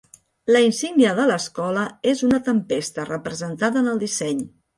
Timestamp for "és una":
2.13-2.41